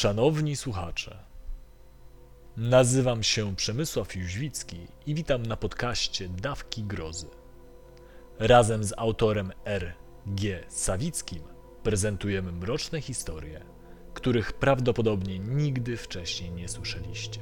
[0.00, 1.18] Szanowni słuchacze,
[2.56, 7.26] nazywam się Przemysław Jóźwicki i witam na podcaście Dawki Grozy.
[8.38, 9.94] Razem z autorem R.
[10.26, 10.64] G.
[10.68, 11.42] Sawickim
[11.82, 13.60] prezentujemy mroczne historie,
[14.14, 17.40] których prawdopodobnie nigdy wcześniej nie słyszeliście.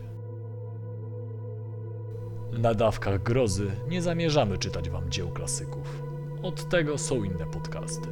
[2.52, 6.02] Na Dawkach Grozy nie zamierzamy czytać wam dzieł klasyków.
[6.42, 8.08] Od tego są inne podcasty.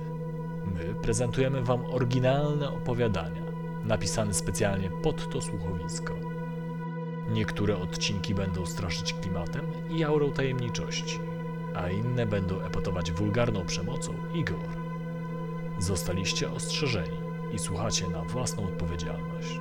[0.75, 3.46] My prezentujemy wam oryginalne opowiadania,
[3.87, 6.15] napisane specjalnie pod to słuchowisko.
[7.31, 11.19] Niektóre odcinki będą straszyć klimatem i aurą tajemniczości,
[11.75, 14.77] a inne będą epatować wulgarną przemocą i gore.
[15.79, 17.17] Zostaliście ostrzeżeni
[17.53, 19.61] i słuchacie na własną odpowiedzialność.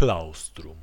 [0.00, 0.78] Klaustrum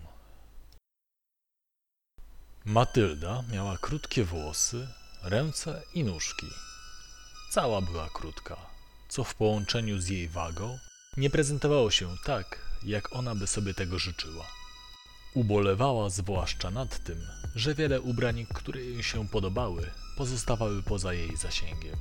[2.65, 4.87] Matylda miała krótkie włosy,
[5.23, 6.47] ręce i nóżki.
[7.51, 8.57] Cała była krótka,
[9.09, 10.77] co w połączeniu z jej wagą
[11.17, 14.45] nie prezentowało się tak, jak ona by sobie tego życzyła.
[15.33, 21.95] Ubolewała zwłaszcza nad tym, że wiele ubrań, które jej się podobały, pozostawały poza jej zasięgiem.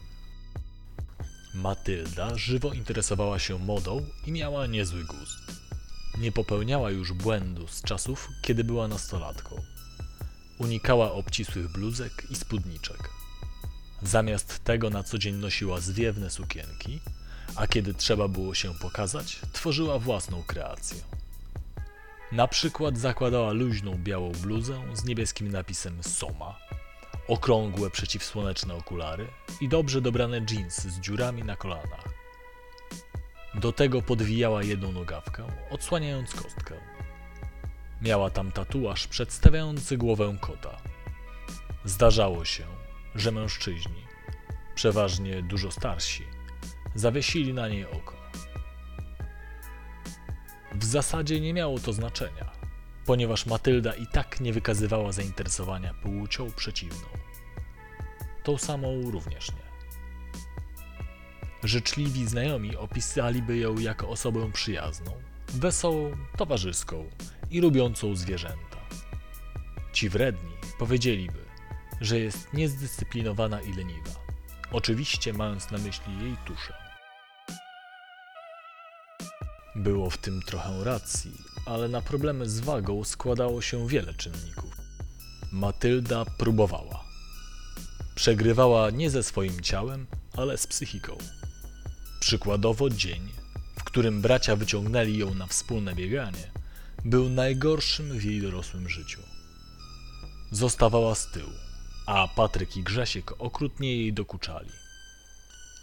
[1.54, 5.65] Matylda żywo interesowała się modą i miała niezły gust.
[6.18, 9.62] Nie popełniała już błędu z czasów, kiedy była nastolatką.
[10.58, 13.10] Unikała obcisłych bluzek i spódniczek.
[14.02, 17.00] Zamiast tego na co dzień nosiła zwiewne sukienki,
[17.56, 21.00] a kiedy trzeba było się pokazać, tworzyła własną kreację.
[22.32, 26.58] Na przykład zakładała luźną białą bluzę z niebieskim napisem Soma,
[27.28, 29.28] okrągłe przeciwsłoneczne okulary
[29.60, 32.15] i dobrze dobrane dżinsy z dziurami na kolanach.
[33.60, 36.74] Do tego podwijała jedną nogawkę, odsłaniając kostkę.
[38.02, 40.76] Miała tam tatuaż przedstawiający głowę kota.
[41.84, 42.64] Zdarzało się,
[43.14, 44.06] że mężczyźni,
[44.74, 46.24] przeważnie dużo starsi,
[46.94, 48.16] zawiesili na niej oko.
[50.72, 52.52] W zasadzie nie miało to znaczenia,
[53.06, 57.08] ponieważ Matylda i tak nie wykazywała zainteresowania płcią przeciwną.
[58.42, 59.65] Tą samą również nie.
[61.62, 65.12] Życzliwi znajomi opisaliby ją jako osobę przyjazną,
[65.48, 67.04] wesołą, towarzyską
[67.50, 68.76] i lubiącą zwierzęta.
[69.92, 71.38] Ci wredni powiedzieliby,
[72.00, 74.10] że jest niezdyscyplinowana i leniwa,
[74.72, 76.74] oczywiście mając na myśli jej tuszę.
[79.76, 81.32] Było w tym trochę racji,
[81.66, 84.76] ale na problemy z wagą składało się wiele czynników.
[85.52, 87.04] Matylda próbowała.
[88.14, 90.06] Przegrywała nie ze swoim ciałem,
[90.36, 91.18] ale z psychiką.
[92.20, 93.32] Przykładowo dzień,
[93.78, 96.50] w którym bracia wyciągnęli ją na wspólne bieganie,
[97.04, 99.20] był najgorszym w jej dorosłym życiu.
[100.50, 101.52] Zostawała z tyłu,
[102.06, 104.70] a Patryk i Grzesiek okrutnie jej dokuczali.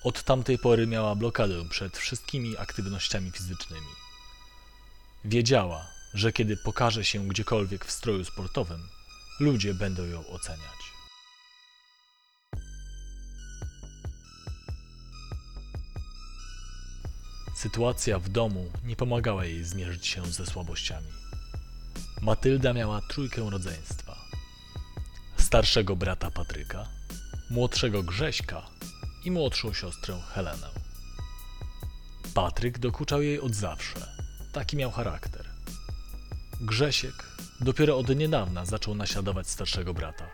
[0.03, 3.87] Od tamtej pory miała blokadę przed wszystkimi aktywnościami fizycznymi.
[5.25, 8.87] Wiedziała, że kiedy pokaże się gdziekolwiek w stroju sportowym,
[9.39, 10.92] ludzie będą ją oceniać.
[17.63, 21.07] Sytuacja w domu nie pomagała jej zmierzyć się ze słabościami.
[22.21, 24.15] Matylda miała trójkę rodzeństwa:
[25.37, 26.87] starszego brata Patryka,
[27.49, 28.61] młodszego Grześka
[29.25, 30.69] i młodszą siostrę Helenę.
[32.33, 34.07] Patryk dokuczał jej od zawsze,
[34.53, 35.45] taki miał charakter.
[36.61, 37.25] Grzesiek
[37.61, 40.29] dopiero od niedawna zaczął naśladować starszego brata.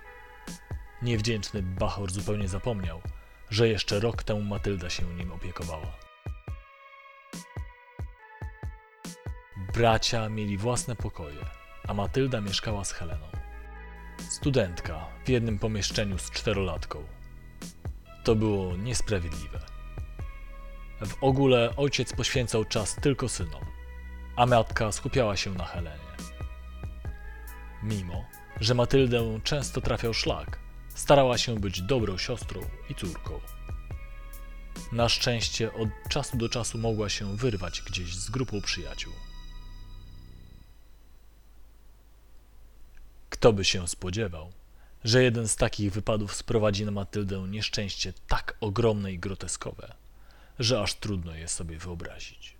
[1.02, 3.02] Niewdzięczny Bachor zupełnie zapomniał,
[3.50, 6.09] że jeszcze rok temu Matylda się nim opiekowała.
[9.80, 11.46] Bracia mieli własne pokoje,
[11.88, 13.26] a Matylda mieszkała z Heleną.
[14.30, 17.04] Studentka w jednym pomieszczeniu z czterolatką.
[18.24, 19.60] To było niesprawiedliwe.
[21.06, 23.66] W ogóle ojciec poświęcał czas tylko synom,
[24.36, 26.16] a matka skupiała się na Helenie.
[27.84, 28.26] Mimo,
[28.62, 30.60] że Matyldę często trafiał szlak,
[30.96, 33.40] starała się być dobrą siostrą i córką.
[34.92, 39.14] Na szczęście od czasu do czasu mogła się wyrwać gdzieś z grupą przyjaciół.
[43.40, 44.52] Kto by się spodziewał,
[45.04, 49.94] że jeden z takich wypadów sprowadzi na Matyldę nieszczęście tak ogromne i groteskowe,
[50.60, 52.56] że aż trudno je sobie wyobrazić.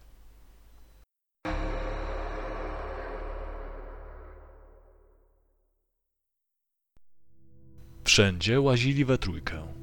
[8.04, 9.74] Wszędzie łazili we trójkę.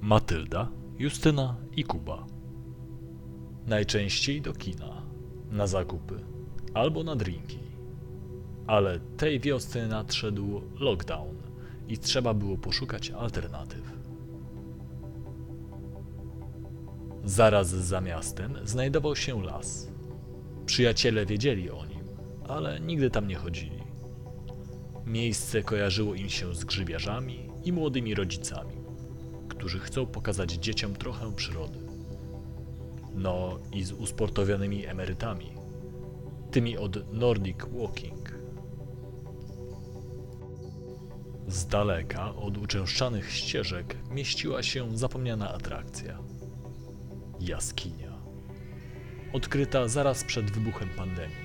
[0.00, 2.26] Matylda, Justyna i Kuba.
[3.66, 5.02] Najczęściej do kina,
[5.50, 6.24] na zakupy
[6.74, 7.73] albo na drinki.
[8.66, 11.36] Ale tej wiosny nadszedł lockdown
[11.88, 13.92] i trzeba było poszukać alternatyw.
[17.24, 19.88] Zaraz za miastem znajdował się las.
[20.66, 22.04] Przyjaciele wiedzieli o nim,
[22.48, 23.84] ale nigdy tam nie chodzili.
[25.06, 28.76] Miejsce kojarzyło im się z grzybiarzami i młodymi rodzicami,
[29.48, 31.78] którzy chcą pokazać dzieciom trochę przyrody.
[33.14, 35.52] No i z usportowionymi emerytami,
[36.50, 38.23] tymi od Nordic Walking.
[41.48, 46.18] Z daleka od uczęszczanych ścieżek mieściła się zapomniana atrakcja
[47.40, 48.12] jaskinia.
[49.32, 51.44] Odkryta zaraz przed wybuchem pandemii.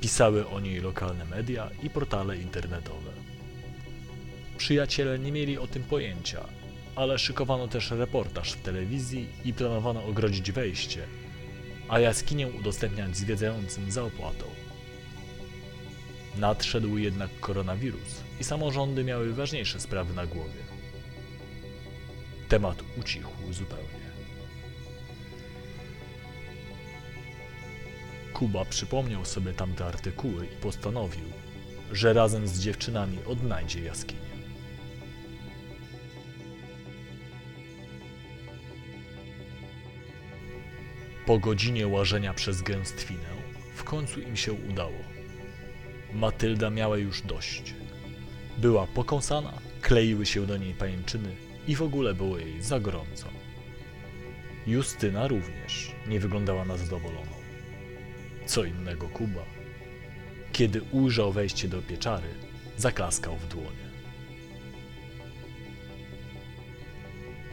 [0.00, 3.10] Pisały o niej lokalne media i portale internetowe.
[4.58, 6.44] Przyjaciele nie mieli o tym pojęcia,
[6.96, 11.02] ale szykowano też reportaż w telewizji i planowano ogrodzić wejście,
[11.88, 14.44] a jaskinię udostępniać zwiedzającym za opłatą.
[16.36, 20.60] Nadszedł jednak koronawirus i samorządy miały ważniejsze sprawy na głowie.
[22.48, 24.10] Temat ucichł zupełnie.
[28.32, 31.24] Kuba przypomniał sobie tamte artykuły i postanowił,
[31.92, 34.20] że razem z dziewczynami odnajdzie jaskinię.
[41.26, 43.30] Po godzinie łażenia przez gęstwinę,
[43.74, 44.98] w końcu im się udało.
[46.12, 47.74] Matylda miała już dość.
[48.60, 51.36] Była pokąsana, kleiły się do niej pajęczyny
[51.68, 53.26] i w ogóle było jej za gorąco.
[54.66, 57.32] Justyna również nie wyglądała na zadowoloną.
[58.46, 59.44] Co innego Kuba.
[60.52, 62.28] Kiedy ujrzał wejście do pieczary,
[62.76, 63.90] zaklaskał w dłonie.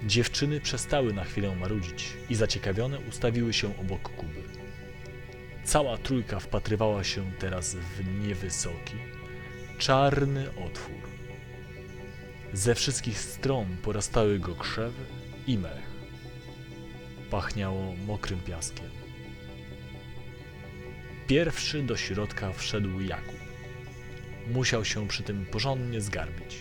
[0.05, 4.43] Dziewczyny przestały na chwilę marudzić i zaciekawione ustawiły się obok Kuby.
[5.63, 8.95] Cała trójka wpatrywała się teraz w niewysoki,
[9.77, 11.01] czarny otwór.
[12.53, 15.03] Ze wszystkich stron porastały go krzewy
[15.47, 15.87] i mech.
[17.29, 18.89] Pachniało mokrym piaskiem.
[21.27, 23.39] Pierwszy do środka wszedł Jakub.
[24.47, 26.57] Musiał się przy tym porządnie zgarbić.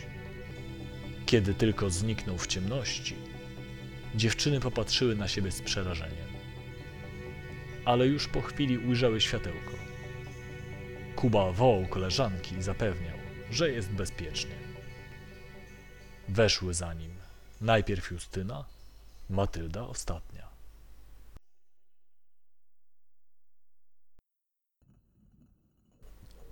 [1.26, 3.16] Kiedy tylko zniknął w ciemności,
[4.14, 6.26] dziewczyny popatrzyły na siebie z przerażeniem.
[7.84, 9.72] Ale już po chwili ujrzały światełko.
[11.16, 13.16] Kuba wołał koleżanki i zapewniał,
[13.50, 14.54] że jest bezpiecznie.
[16.28, 17.10] Weszły za nim
[17.60, 18.64] najpierw Justyna,
[19.30, 20.48] Matylda ostatnia.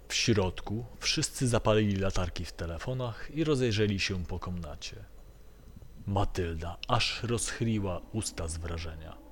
[0.08, 5.04] W środku wszyscy zapalili latarki w telefonach i rozejrzeli się po komnacie.
[6.06, 9.23] Matylda aż rozchyliła usta z wrażenia.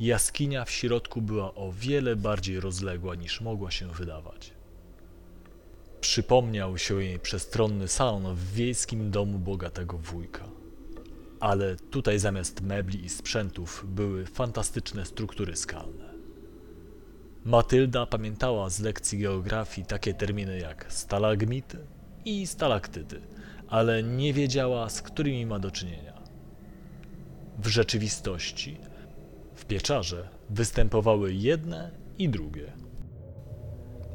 [0.00, 4.52] Jaskinia w środku była o wiele bardziej rozległa niż mogła się wydawać.
[6.00, 10.44] Przypomniał się jej przestronny salon w wiejskim domu bogatego wujka.
[11.40, 16.14] Ale tutaj zamiast mebli i sprzętów były fantastyczne struktury skalne.
[17.44, 21.78] Matylda pamiętała z lekcji geografii takie terminy jak stalagmity
[22.24, 23.20] i stalaktyty,
[23.68, 26.22] ale nie wiedziała, z którymi ma do czynienia.
[27.58, 28.78] W rzeczywistości
[29.54, 32.72] w pieczarze występowały jedne i drugie.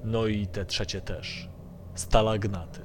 [0.03, 1.50] No i te trzecie też
[1.95, 2.81] stalagnaty,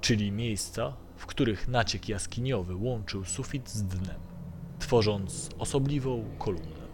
[0.00, 4.20] czyli miejsca, w których naciek jaskiniowy łączył sufit z dnem,
[4.78, 6.88] tworząc osobliwą kolumnę.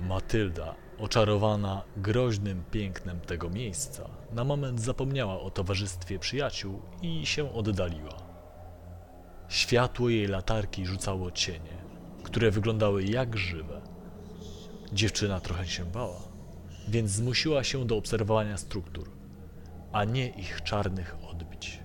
[0.00, 8.23] Matylda, oczarowana groźnym pięknem tego miejsca, na moment zapomniała o towarzystwie przyjaciół i się oddaliła.
[9.48, 11.76] Światło jej latarki rzucało cienie,
[12.22, 13.80] które wyglądały jak żywe.
[14.92, 16.20] Dziewczyna trochę się bała,
[16.88, 19.10] więc zmusiła się do obserwowania struktur,
[19.92, 21.78] a nie ich czarnych odbić.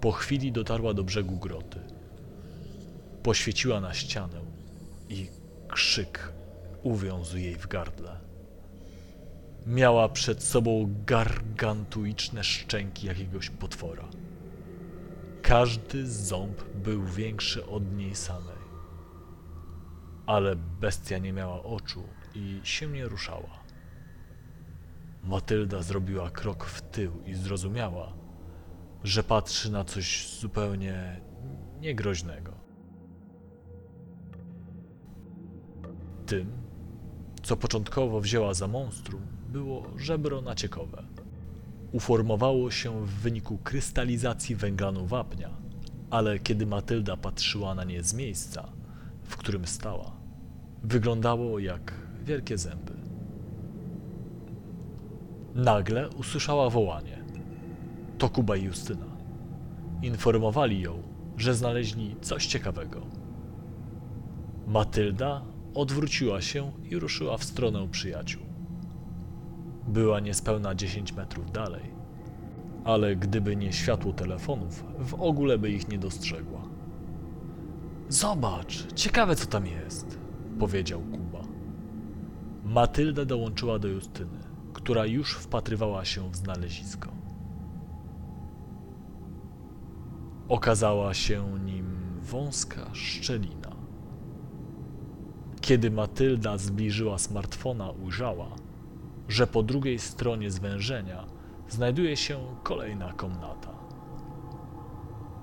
[0.00, 1.80] Po chwili dotarła do brzegu groty.
[3.22, 4.40] Poświeciła na ścianę
[5.08, 5.28] i
[5.68, 6.32] krzyk
[6.82, 8.20] uwiązł jej w gardle.
[9.66, 14.08] Miała przed sobą gargantuiczne szczęki jakiegoś potwora.
[15.48, 18.64] Każdy ząb był większy od niej samej.
[20.26, 22.02] Ale bestia nie miała oczu
[22.34, 23.64] i się nie ruszała.
[25.24, 28.12] Matylda zrobiła krok w tył i zrozumiała,
[29.02, 31.20] że patrzy na coś zupełnie
[31.80, 32.52] niegroźnego.
[36.26, 36.52] Tym,
[37.42, 41.04] co początkowo wzięła za monstrum, było żebro naciekowe.
[41.94, 45.50] Uformowało się w wyniku krystalizacji węglanu wapnia,
[46.10, 48.68] ale kiedy Matylda patrzyła na nie z miejsca,
[49.22, 50.12] w którym stała,
[50.82, 51.92] Wyglądało jak
[52.24, 52.92] wielkie zęby.
[55.54, 57.24] Nagle usłyszała wołanie.
[58.18, 59.06] To Kuba i Justyna.
[60.02, 61.02] Informowali ją,
[61.36, 63.06] że znaleźli coś ciekawego.
[64.66, 65.42] Matylda
[65.74, 68.43] odwróciła się i ruszyła w stronę przyjaciół.
[69.88, 71.82] Była niespełna 10 metrów dalej,
[72.84, 76.60] ale gdyby nie światło telefonów, w ogóle by ich nie dostrzegła.
[78.08, 80.18] Zobacz, ciekawe co tam jest,
[80.58, 81.44] powiedział Kuba.
[82.64, 84.38] Matylda dołączyła do Justyny,
[84.72, 87.10] która już wpatrywała się w znalezisko.
[90.48, 91.86] Okazała się nim
[92.22, 93.76] wąska szczelina.
[95.60, 98.48] Kiedy Matylda zbliżyła smartfona, ujrzała,
[99.28, 101.26] że po drugiej stronie zwężenia
[101.68, 103.70] znajduje się kolejna komnata.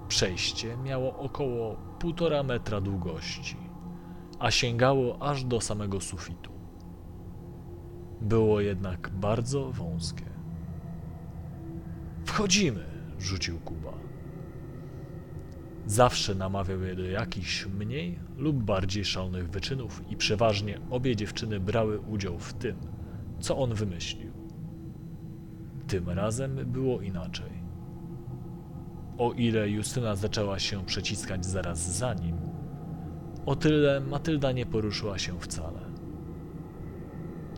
[0.08, 3.58] Przejście miało około półtora metra długości,
[4.40, 6.52] a sięgało aż do samego sufitu.
[8.22, 10.26] Było jednak bardzo wąskie.
[12.26, 12.86] Wchodzimy,
[13.20, 13.94] rzucił Kuba.
[15.86, 22.00] Zawsze namawiał je do jakichś mniej lub bardziej szalonych wyczynów i przeważnie obie dziewczyny brały
[22.00, 22.76] udział w tym,
[23.42, 24.32] co on wymyślił.
[25.88, 27.52] Tym razem było inaczej.
[29.18, 32.38] O ile Justyna zaczęła się przeciskać zaraz za nim,
[33.46, 35.80] o tyle Matylda nie poruszyła się wcale.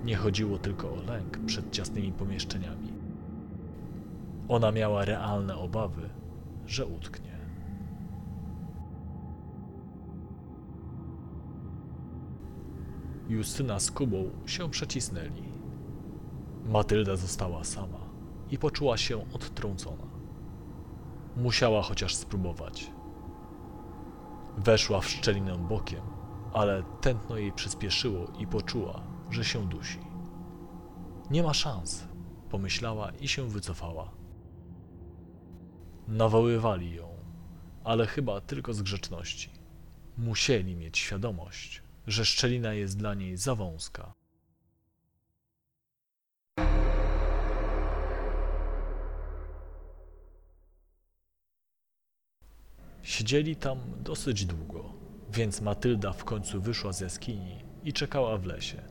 [0.05, 2.93] Nie chodziło tylko o lęk przed ciasnymi pomieszczeniami.
[4.47, 6.09] Ona miała realne obawy,
[6.65, 7.33] że utknie.
[13.29, 15.52] Justyna z Kubą się przecisnęli.
[16.65, 17.99] Matylda została sama
[18.51, 20.03] i poczuła się odtrącona.
[21.37, 22.91] Musiała chociaż spróbować.
[24.57, 26.01] Weszła w szczelinę bokiem,
[26.53, 29.99] ale tętno jej przyspieszyło i poczuła, że się dusi.
[31.31, 32.07] Nie ma szans,
[32.49, 34.11] pomyślała i się wycofała.
[36.07, 37.09] Nawoływali ją,
[37.83, 39.49] ale chyba tylko z grzeczności.
[40.17, 44.13] Musieli mieć świadomość, że szczelina jest dla niej za wąska.
[53.03, 54.93] Siedzieli tam dosyć długo,
[55.33, 58.81] więc Matylda w końcu wyszła z jaskini i czekała w lesie.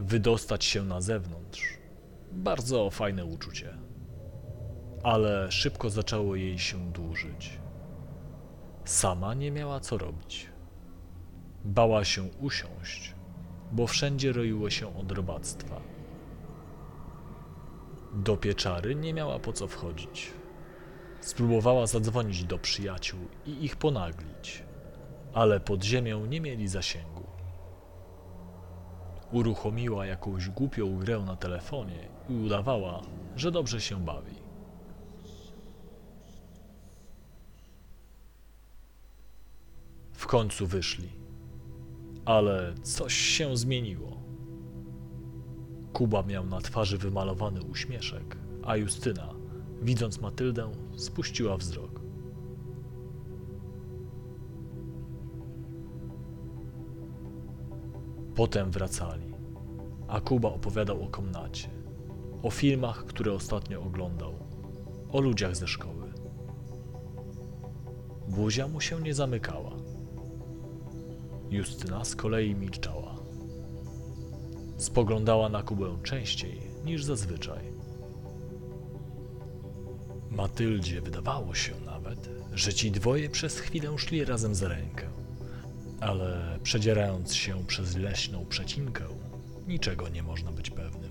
[0.00, 1.78] Wydostać się na zewnątrz
[2.32, 3.74] bardzo fajne uczucie,
[5.02, 7.58] ale szybko zaczęło jej się dłużyć.
[8.84, 10.46] Sama nie miała co robić.
[11.64, 13.14] Bała się usiąść,
[13.72, 15.80] bo wszędzie roiło się od robactwa.
[18.12, 20.39] Do pieczary nie miała po co wchodzić.
[21.20, 24.62] Spróbowała zadzwonić do przyjaciół i ich ponaglić,
[25.34, 27.26] ale pod ziemią nie mieli zasięgu.
[29.32, 33.02] Uruchomiła jakąś głupią grę na telefonie i udawała,
[33.36, 34.34] że dobrze się bawi.
[40.12, 41.08] W końcu wyszli,
[42.24, 44.20] ale coś się zmieniło.
[45.92, 49.39] Kuba miał na twarzy wymalowany uśmieszek, a Justyna
[49.82, 52.00] Widząc Matyldę, spuściła wzrok.
[58.34, 59.34] Potem wracali,
[60.08, 61.68] a Kuba opowiadał o komnacie,
[62.42, 64.34] o filmach, które ostatnio oglądał,
[65.12, 66.12] o ludziach ze szkoły.
[68.28, 69.72] Buzia mu się nie zamykała.
[71.50, 73.16] Justyna z kolei milczała.
[74.76, 77.79] Spoglądała na Kubę częściej niż zazwyczaj.
[80.30, 85.08] Matyldzie wydawało się nawet, że ci dwoje przez chwilę szli razem za rękę.
[86.00, 89.04] Ale przedzierając się przez leśną przecinkę,
[89.68, 91.10] niczego nie można być pewnym.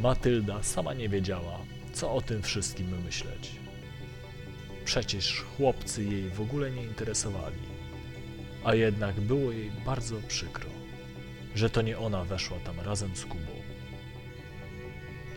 [0.00, 1.58] Matylda sama nie wiedziała,
[1.92, 3.50] co o tym wszystkim myśleć.
[4.84, 7.62] Przecież chłopcy jej w ogóle nie interesowali,
[8.64, 10.79] a jednak było jej bardzo przykro
[11.54, 13.52] że to nie ona weszła tam razem z Kubą.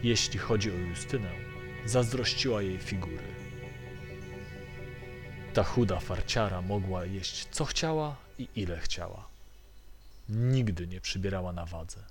[0.03, 1.29] Jeśli chodzi o Justynę,
[1.86, 3.34] zazdrościła jej figury.
[5.53, 9.27] Ta chuda farciara mogła jeść co chciała i ile chciała.
[10.29, 12.03] Nigdy nie przybierała na wadze.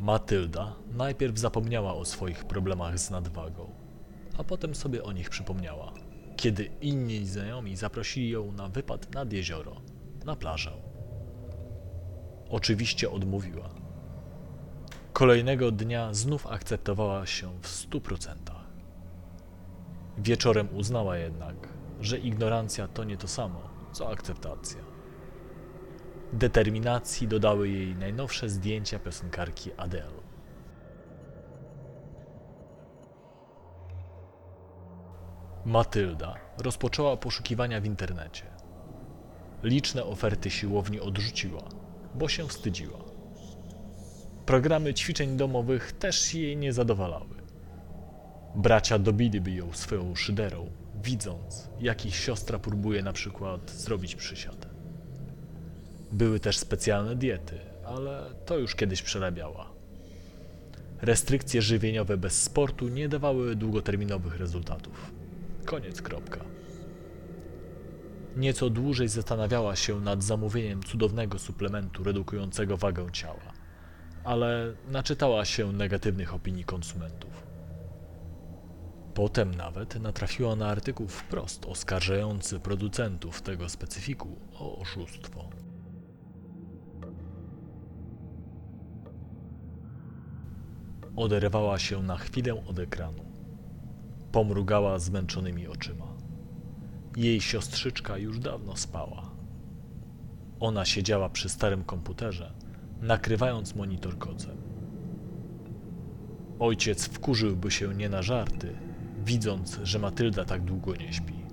[0.00, 3.70] Matylda najpierw zapomniała o swoich problemach z nadwagą,
[4.38, 5.92] a potem sobie o nich przypomniała,
[6.36, 9.80] kiedy inni znajomi zaprosili ją na wypad nad jezioro,
[10.24, 10.72] na plażę.
[12.50, 13.70] Oczywiście odmówiła.
[15.12, 18.66] Kolejnego dnia znów akceptowała się w stu procentach.
[20.18, 21.68] Wieczorem uznała jednak,
[22.00, 23.60] że ignorancja to nie to samo,
[23.92, 24.80] co akceptacja.
[26.32, 30.26] Determinacji dodały jej najnowsze zdjęcia piosenkarki Adele.
[35.66, 38.42] Matylda rozpoczęła poszukiwania w internecie.
[39.62, 41.62] Liczne oferty siłowni odrzuciła,
[42.14, 42.98] bo się wstydziła.
[44.46, 47.34] Programy ćwiczeń domowych też jej nie zadowalały.
[48.54, 50.70] Bracia dobiliby ją swoją szyderą,
[51.02, 54.68] widząc, jak ich siostra próbuje na przykład zrobić przysiad.
[56.12, 59.70] Były też specjalne diety, ale to już kiedyś przerabiała.
[61.02, 65.15] Restrykcje żywieniowe bez sportu nie dawały długoterminowych rezultatów.
[65.66, 66.40] Koniec, kropka.
[68.36, 73.52] Nieco dłużej zastanawiała się nad zamówieniem cudownego suplementu redukującego wagę ciała,
[74.24, 77.46] ale naczytała się negatywnych opinii konsumentów.
[79.14, 85.50] Potem nawet natrafiła na artykuł wprost oskarżający producentów tego specyfiku o oszustwo.
[91.16, 93.25] Oderwała się na chwilę od ekranu.
[94.36, 96.06] Pomrugała zmęczonymi oczyma.
[97.16, 99.30] Jej siostrzyczka już dawno spała.
[100.60, 102.52] Ona siedziała przy starym komputerze,
[103.00, 104.56] nakrywając monitor kocem.
[106.58, 108.76] Ojciec wkurzyłby się nie na żarty,
[109.24, 111.46] widząc, że Matylda tak długo nie śpi.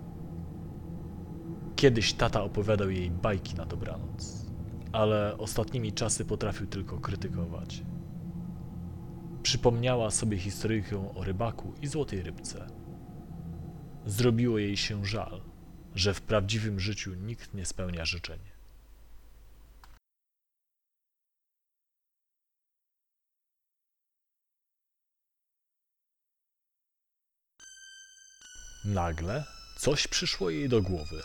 [1.76, 4.46] Kiedyś tata opowiadał jej bajki na dobranoc,
[4.92, 7.84] ale ostatnimi czasy potrafił tylko krytykować.
[9.54, 12.68] Przypomniała sobie historyjkę o rybaku i złotej rybce.
[14.06, 15.42] Zrobiło jej się żal,
[15.96, 18.40] że w prawdziwym życiu nikt nie spełnia życzeń.
[28.86, 29.44] Nagle
[29.78, 31.22] coś przyszło jej do głowy.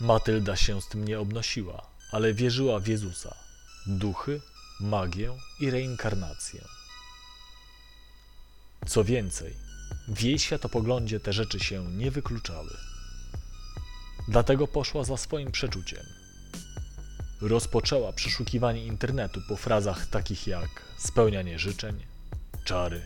[0.00, 3.34] Matylda się z tym nie obnosiła, ale wierzyła w Jezusa,
[3.86, 4.40] duchy,
[4.80, 6.77] magię i reinkarnację.
[8.88, 9.54] Co więcej,
[10.08, 12.70] w jej światopoglądzie te rzeczy się nie wykluczały.
[14.28, 16.06] Dlatego poszła za swoim przeczuciem.
[17.40, 22.06] Rozpoczęła przeszukiwanie internetu po frazach takich jak spełnianie życzeń,
[22.64, 23.02] czary,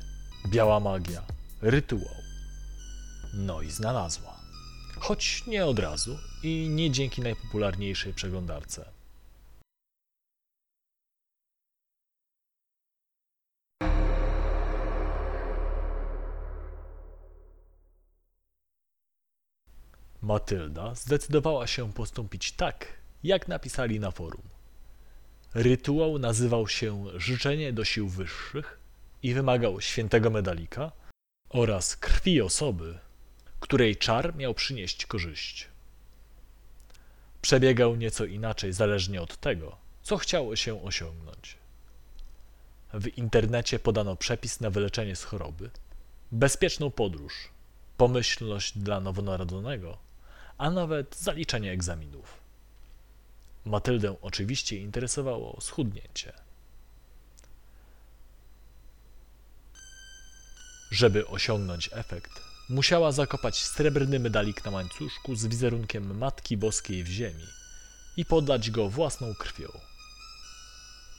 [0.49, 1.23] biała magia,
[1.63, 2.15] rytuał.
[3.35, 4.41] No i znalazła.
[4.99, 8.92] Choć nie od razu i nie dzięki najpopularniejszej przeglądarce.
[20.23, 22.87] Matylda zdecydowała się postąpić tak,
[23.25, 24.43] jak napisali na forum.
[25.55, 28.79] Rytuał nazywał się Życzenie do sił wyższych
[29.23, 30.93] i wymagał świętego medalika
[31.49, 32.99] oraz krwi osoby,
[33.61, 35.69] której czar miał przynieść korzyść.
[37.43, 41.57] Przebiegał nieco inaczej zależnie od tego, co chciało się osiągnąć.
[42.95, 45.71] W internecie podano przepis na wyleczenie z choroby,
[46.33, 47.49] bezpieczną podróż,
[47.97, 49.99] pomyślność dla nowonarodzonego,
[50.59, 52.41] a nawet zaliczenie egzaminów.
[53.65, 56.33] Matyldę oczywiście interesowało schudnięcie.
[60.91, 67.47] Żeby osiągnąć efekt, musiała zakopać srebrny medalik na łańcuszku z wizerunkiem Matki Boskiej w ziemi
[68.17, 69.69] i podać go własną krwią.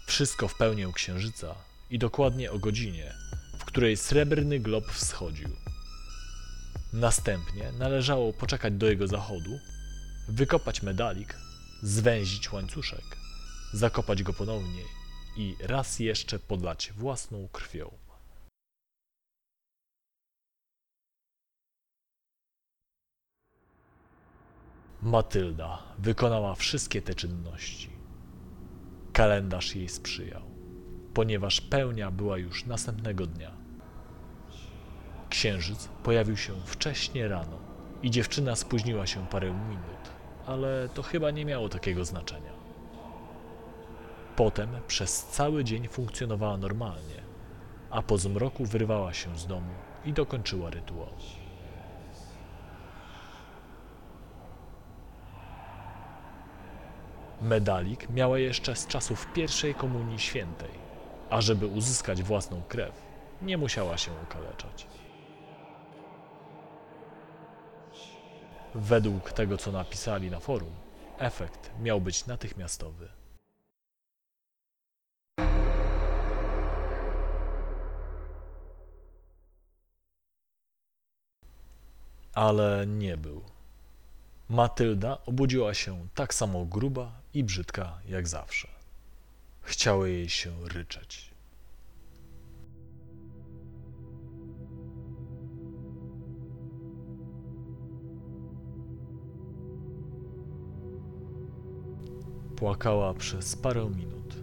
[0.05, 1.55] Wszystko w pełnię księżyca
[1.89, 3.13] i dokładnie o godzinie,
[3.59, 5.49] w której srebrny glob wschodził.
[6.93, 9.59] Następnie należało poczekać do jego zachodu,
[10.29, 11.37] wykopać medalik,
[11.83, 13.17] zwęzić łańcuszek,
[13.73, 14.83] zakopać go ponownie
[15.37, 17.91] i raz jeszcze podlać własną krwią.
[25.01, 27.89] Matylda wykonała wszystkie te czynności.
[29.13, 30.43] Kalendarz jej sprzyjał,
[31.13, 33.62] ponieważ pełnia była już następnego dnia.
[35.33, 37.57] Księżyc pojawił się wcześnie rano
[38.03, 40.09] i dziewczyna spóźniła się parę minut,
[40.45, 42.51] ale to chyba nie miało takiego znaczenia.
[44.35, 47.23] Potem przez cały dzień funkcjonowała normalnie,
[47.89, 49.73] a po zmroku wyrwała się z domu
[50.05, 51.13] i dokończyła rytuał.
[57.41, 60.71] Medalik miała jeszcze z czasów pierwszej komunii świętej,
[61.29, 63.01] a żeby uzyskać własną krew,
[63.41, 64.92] nie musiała się okaleczać.
[68.75, 70.73] Według tego, co napisali na forum,
[71.17, 73.09] efekt miał być natychmiastowy.
[82.33, 83.43] Ale nie był.
[84.49, 88.67] Matylda obudziła się tak samo gruba i brzydka jak zawsze.
[89.61, 91.32] Chciało jej się ryczeć.
[102.63, 104.35] Płakała przez parę minut,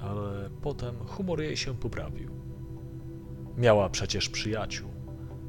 [0.00, 2.30] ale potem humor jej się poprawił.
[3.56, 4.88] Miała przecież przyjaciół,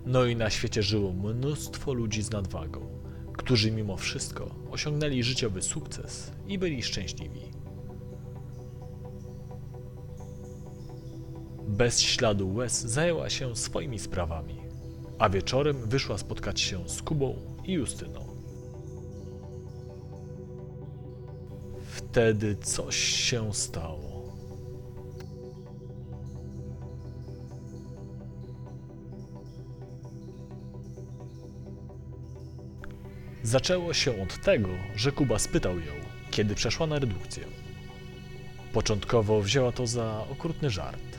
[0.05, 3.01] no i na świecie żyło mnóstwo ludzi z nadwagą,
[3.33, 7.41] którzy mimo wszystko osiągnęli życiowy sukces i byli szczęśliwi.
[11.67, 14.57] Bez śladu łez zajęła się swoimi sprawami,
[15.19, 18.26] a wieczorem wyszła spotkać się z Kubą i Justyną.
[22.17, 24.33] Wtedy coś się stało.
[33.43, 35.93] Zaczęło się od tego, że Kuba spytał ją,
[36.31, 37.43] kiedy przeszła na redukcję.
[38.73, 41.17] Początkowo wzięła to za okrutny żart.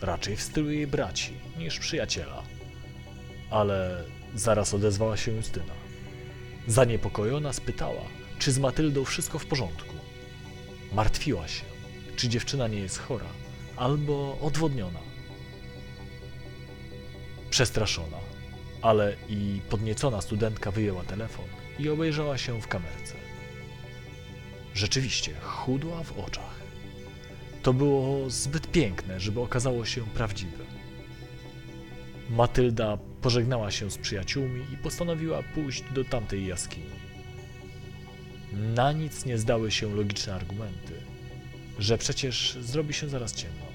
[0.00, 2.42] Raczej w stylu jej braci niż przyjaciela.
[3.50, 4.04] Ale
[4.34, 5.74] zaraz odezwała się Justyna.
[6.66, 8.02] Zaniepokojona spytała,
[8.38, 9.94] czy z Matyldą wszystko w porządku.
[10.92, 11.64] Martwiła się,
[12.16, 13.26] czy dziewczyna nie jest chora
[13.76, 14.98] albo odwodniona.
[17.50, 18.16] Przestraszona,
[18.82, 21.44] ale i podniecona studentka wyjęła telefon
[21.78, 23.14] i obejrzała się w kamerce.
[24.74, 26.56] Rzeczywiście chudła w oczach.
[27.62, 30.64] To było zbyt piękne, żeby okazało się prawdziwe.
[32.30, 37.05] Matylda pożegnała się z przyjaciółmi i postanowiła pójść do tamtej jaskini.
[38.56, 40.94] Na nic nie zdały się logiczne argumenty,
[41.78, 43.66] że przecież zrobi się zaraz ciemno.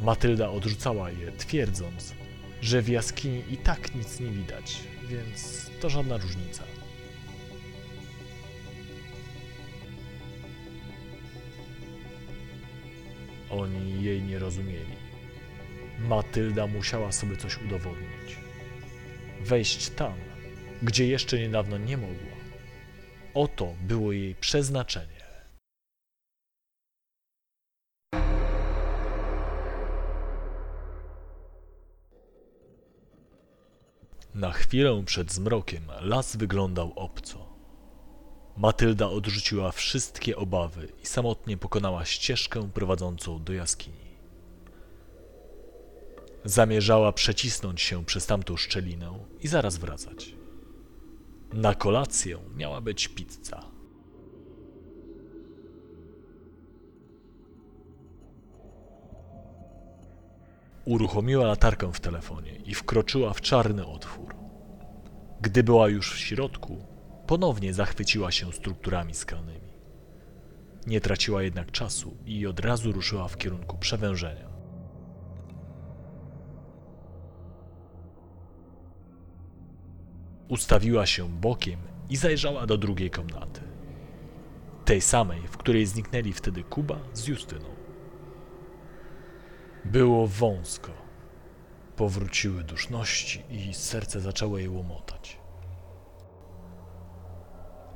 [0.00, 2.14] Matylda odrzucała je, twierdząc,
[2.62, 4.76] że w jaskini i tak nic nie widać,
[5.08, 6.64] więc to żadna różnica.
[13.50, 14.96] Oni jej nie rozumieli.
[15.98, 18.36] Matylda musiała sobie coś udowodnić.
[19.40, 20.14] Wejść tam,
[20.82, 22.39] gdzie jeszcze niedawno nie mogła.
[23.34, 25.20] Oto było jej przeznaczenie.
[34.34, 37.50] Na chwilę przed zmrokiem las wyglądał obco.
[38.56, 44.10] Matylda odrzuciła wszystkie obawy i samotnie pokonała ścieżkę prowadzącą do jaskini.
[46.44, 50.39] Zamierzała przecisnąć się przez tamtą szczelinę i zaraz wracać.
[51.52, 53.64] Na kolację miała być pizza.
[60.84, 64.34] Uruchomiła latarkę w telefonie i wkroczyła w czarny otwór.
[65.40, 66.84] Gdy była już w środku,
[67.26, 69.70] ponownie zachwyciła się strukturami skalnymi.
[70.86, 74.49] Nie traciła jednak czasu i od razu ruszyła w kierunku przewężenia.
[80.50, 83.60] Ustawiła się bokiem i zajrzała do drugiej komnaty.
[84.84, 87.66] Tej samej, w której zniknęli wtedy Kuba z Justyną.
[89.84, 90.92] Było wąsko.
[91.96, 95.38] Powróciły duszności i serce zaczęło jej łomotać.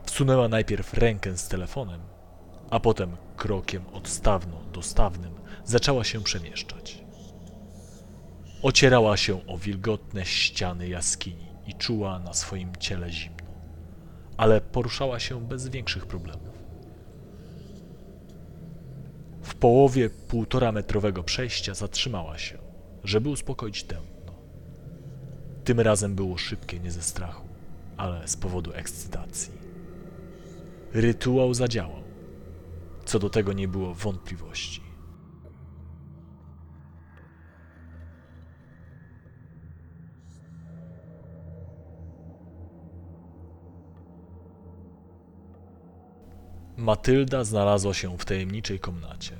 [0.05, 2.01] Wsunęła najpierw rękę z telefonem,
[2.71, 7.05] a potem krokiem od stawno do stawnym zaczęła się przemieszczać.
[8.63, 13.45] Ocierała się o wilgotne ściany jaskini i czuła na swoim ciele zimno,
[14.37, 16.55] ale poruszała się bez większych problemów.
[19.43, 22.59] W połowie półtora metrowego przejścia zatrzymała się,
[23.05, 24.33] żeby uspokoić tętno.
[25.65, 27.49] Tym razem było szybkie nie ze strachu,
[27.97, 29.53] ale z powodu ekscytacji.
[30.93, 32.03] Rytuał zadziałał.
[33.05, 34.84] Co do tego nie było wątpliwości.
[46.77, 49.37] Matylda znalazła się w tajemniczej komnacie.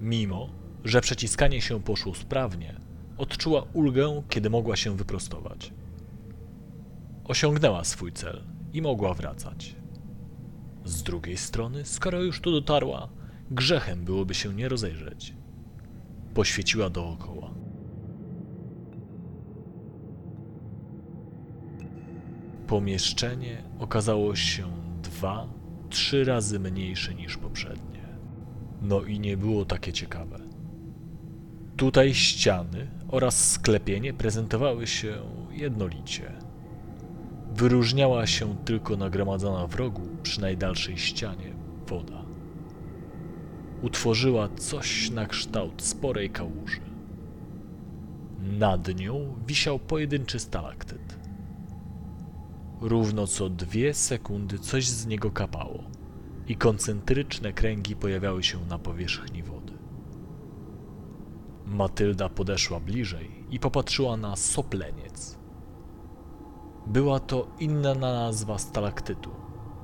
[0.00, 0.48] Mimo,
[0.84, 2.80] że przeciskanie się poszło sprawnie,
[3.18, 5.72] odczuła ulgę, kiedy mogła się wyprostować.
[7.24, 9.76] Osiągnęła swój cel i mogła wracać.
[10.84, 13.08] Z drugiej strony, skoro już tu dotarła,
[13.50, 15.34] grzechem byłoby się nie rozejrzeć.
[16.34, 17.54] Poświeciła dookoła.
[22.66, 24.66] Pomieszczenie okazało się
[25.02, 25.48] dwa
[25.94, 28.00] trzy razy mniejsze niż poprzednie.
[28.82, 30.38] No i nie było takie ciekawe.
[31.76, 35.16] Tutaj ściany oraz sklepienie prezentowały się
[35.52, 36.32] jednolicie.
[37.54, 41.52] Wyróżniała się tylko nagromadzona w rogu przy najdalszej ścianie
[41.88, 42.24] woda.
[43.82, 46.80] Utworzyła coś na kształt sporej kałuży.
[48.58, 51.23] Nad nią wisiał pojedynczy stalaktyt.
[52.80, 55.84] Równo co dwie sekundy coś z niego kapało
[56.46, 59.72] i koncentryczne kręgi pojawiały się na powierzchni wody.
[61.66, 65.38] Matylda podeszła bliżej i popatrzyła na sopleniec.
[66.86, 69.30] Była to inna nazwa stalaktytu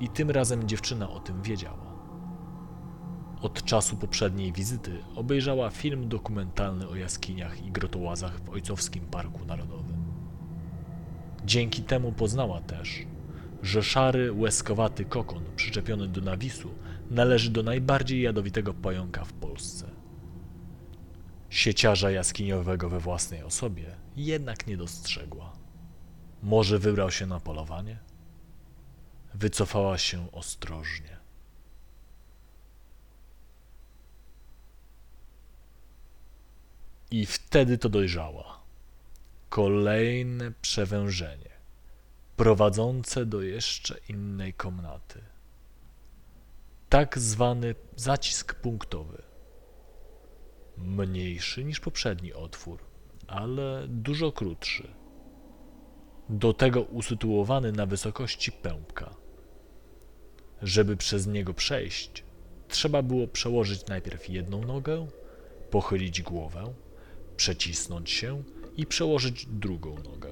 [0.01, 1.91] i tym razem dziewczyna o tym wiedziała.
[3.43, 9.90] Od czasu poprzedniej wizyty obejrzała film dokumentalny o jaskiniach i grotołazach w Ojcowskim Parku Narodowym.
[11.51, 13.07] Dzięki temu poznała też,
[13.63, 16.75] że szary, łezkowaty kokon przyczepiony do nawisu
[17.11, 19.91] należy do najbardziej jadowitego pająka w Polsce.
[21.49, 25.53] Sieciarza jaskiniowego we własnej osobie jednak nie dostrzegła.
[26.43, 27.99] Może wybrał się na polowanie?
[29.35, 31.17] Wycofała się ostrożnie.
[37.11, 38.60] I wtedy to dojrzała.
[39.51, 41.51] Kolejne przewężenie,
[42.37, 45.21] prowadzące do jeszcze innej komnaty.
[46.89, 49.23] Tak zwany zacisk punktowy.
[50.77, 52.79] Mniejszy niż poprzedni otwór,
[53.27, 54.89] ale dużo krótszy.
[56.29, 59.15] Do tego usytuowany na wysokości pępka.
[60.63, 62.25] Żeby przez niego przejść,
[62.69, 65.07] trzeba było przełożyć najpierw jedną nogę,
[65.71, 66.75] pochylić głowę,
[67.37, 68.43] przecisnąć się
[68.77, 70.29] i przełożyć drugą nogę.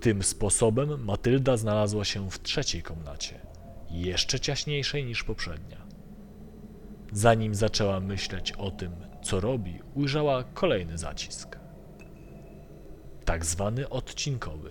[0.00, 3.40] Tym sposobem Matylda znalazła się w trzeciej komnacie,
[3.90, 5.86] jeszcze ciaśniejszej niż poprzednia.
[7.12, 8.92] Zanim zaczęła myśleć o tym,
[9.22, 11.58] co robi, ujrzała kolejny zacisk.
[13.24, 14.70] Tak zwany odcinkowy.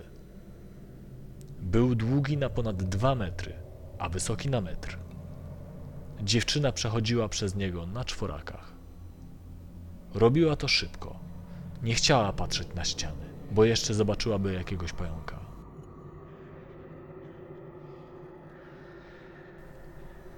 [1.60, 3.52] Był długi na ponad dwa metry,
[3.98, 4.98] a wysoki na metr.
[6.22, 8.75] Dziewczyna przechodziła przez niego na czworakach.
[10.14, 11.16] Robiła to szybko.
[11.82, 15.38] Nie chciała patrzeć na ściany, bo jeszcze zobaczyłaby jakiegoś pająka.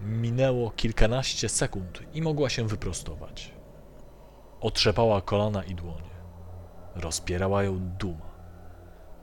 [0.02, 3.52] Minęło kilkanaście sekund i mogła się wyprostować.
[4.60, 6.10] Otrzepała kolana i dłonie.
[6.94, 8.28] Rozpierała ją duma.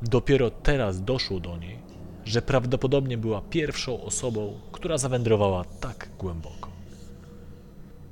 [0.01, 1.79] Dopiero teraz doszło do niej,
[2.25, 6.69] że prawdopodobnie była pierwszą osobą, która zawędrowała tak głęboko.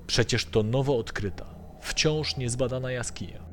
[0.08, 1.46] Przecież to nowo odkryta,
[1.84, 3.44] wciąż niezbadana jaskinia.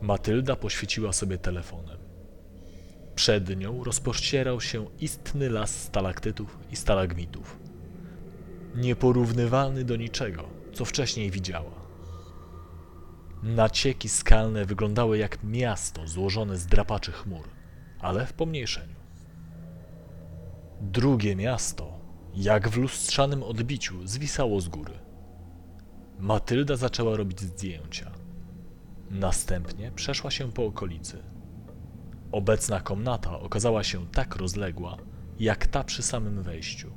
[0.00, 1.98] Matylda poświeciła sobie telefonem.
[3.14, 7.58] Przed nią rozpościerał się istny las stalaktytów i stalagmitów.
[8.74, 11.84] Nieporównywalny do niczego, co wcześniej widziała.
[13.42, 17.48] Nacieki skalne wyglądały jak miasto złożone z drapaczy chmur,
[18.00, 18.93] ale w pomniejszeniu.
[20.92, 22.00] Drugie miasto,
[22.34, 24.92] jak w lustrzanym odbiciu, zwisało z góry.
[26.18, 28.10] Matylda zaczęła robić zdjęcia.
[29.10, 31.22] Następnie przeszła się po okolicy.
[32.32, 34.96] Obecna komnata okazała się tak rozległa,
[35.38, 36.92] jak ta przy samym wejściu.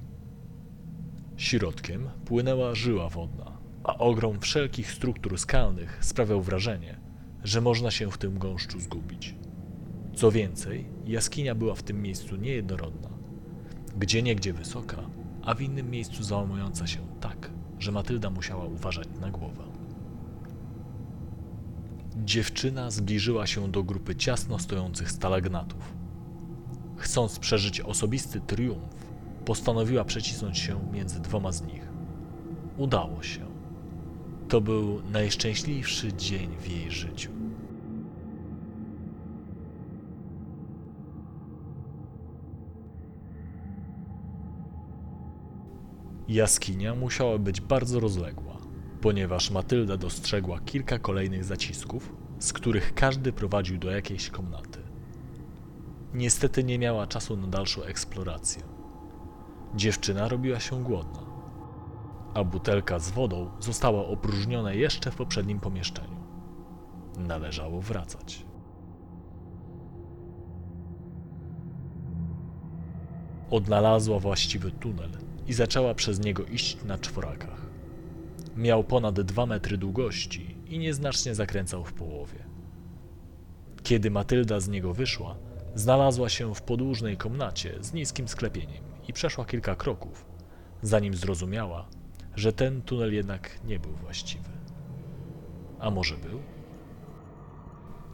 [1.38, 7.00] Środkiem płynęła żyła wodna, a ogrom wszelkich struktur skalnych sprawiał wrażenie,
[7.44, 9.36] że można się w tym gąszczu zgubić.
[10.16, 13.17] Co więcej, jaskinia była w tym miejscu niejednorodna.
[13.98, 14.98] Gdzie niegdzie wysoka,
[15.42, 19.64] a w innym miejscu załamująca się tak, że Matylda musiała uważać na głowę.
[22.16, 25.94] Dziewczyna zbliżyła się do grupy ciasno stojących stalagnatów.
[26.98, 29.08] Chcąc przeżyć osobisty triumf,
[29.46, 31.88] postanowiła przecisnąć się między dwoma z nich.
[32.78, 33.46] Udało się.
[34.48, 37.37] To był najszczęśliwszy dzień w jej życiu.
[46.28, 48.58] Jaskinia musiała być bardzo rozległa,
[49.02, 54.80] ponieważ Matylda dostrzegła kilka kolejnych zacisków, z których każdy prowadził do jakiejś komnaty.
[56.14, 58.64] Niestety nie miała czasu na dalszą eksplorację.
[59.76, 61.20] Dziewczyna robiła się głodna,
[62.34, 66.18] a butelka z wodą została opróżniona jeszcze w poprzednim pomieszczeniu.
[67.18, 68.46] Należało wracać.
[73.50, 77.62] Odnalazła właściwy tunel i zaczęła przez niego iść na czworakach.
[78.56, 82.40] Miał ponad dwa metry długości i nieznacznie zakręcał w połowie.
[83.84, 85.36] Kiedy Matylda z niego wyszła,
[85.78, 90.26] Znalazła się w podłużnej komnacie z niskim sklepieniem i przeszła kilka kroków,
[90.82, 91.88] zanim zrozumiała,
[92.36, 94.50] że ten tunel jednak nie był właściwy.
[95.80, 96.42] A może był?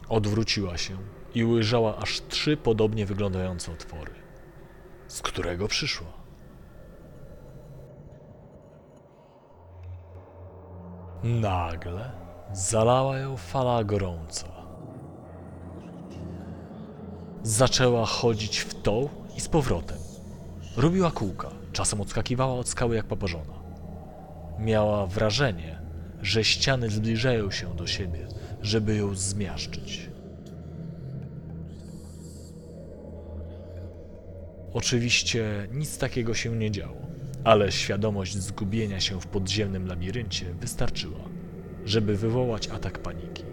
[0.10, 0.98] Odwróciła się
[1.36, 4.12] i ujrzała aż trzy podobnie wyglądające otwory.
[5.08, 6.23] Z którego przyszła?
[11.24, 12.12] Nagle
[12.54, 14.48] zalała ją fala gorąca.
[17.44, 19.98] Zaczęła chodzić w to i z powrotem.
[20.78, 23.64] Robiła kółka, czasem odskakiwała od skały jak paparzona.
[24.60, 25.82] Miała wrażenie,
[26.22, 28.28] że ściany zbliżają się do siebie,
[28.62, 30.10] żeby ją zmiażdżyć.
[34.74, 37.03] Oczywiście nic takiego się nie działo,
[37.44, 41.20] ale świadomość zgubienia się w podziemnym labiryncie wystarczyła,
[41.86, 43.44] żeby wywołać atak paniki.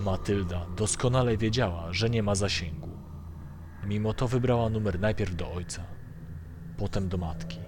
[0.00, 2.88] Matylda doskonale wiedziała, że nie ma zasięgu.
[3.86, 5.82] Mimo to wybrała numer najpierw do ojca,
[6.76, 7.58] potem do matki.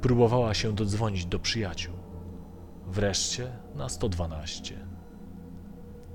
[0.00, 1.94] Próbowała się dodzwonić do przyjaciół,
[2.86, 4.86] wreszcie na 112.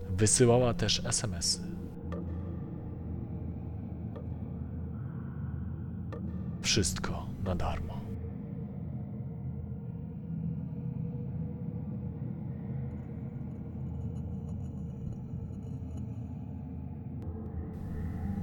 [0.10, 1.69] Wysyłała też SMSy.
[6.70, 7.94] Wszystko na darmo.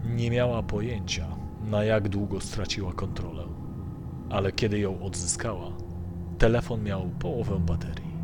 [0.04, 1.26] Nie miała pojęcia,
[1.64, 3.44] na jak długo straciła kontrolę,
[4.30, 5.72] ale kiedy ją odzyskała,
[6.38, 8.16] telefon miał połowę baterii.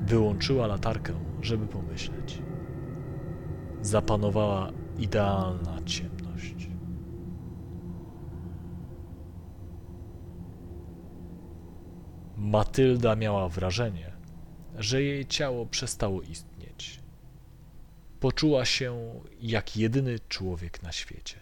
[0.00, 2.42] Wyłączyła latarkę, żeby pomyśleć.
[3.82, 6.71] Zapanowała idealna ciemność.
[12.42, 14.12] Matylda miała wrażenie,
[14.78, 17.00] że jej ciało przestało istnieć.
[18.20, 21.40] Poczuła się jak jedyny człowiek na świecie.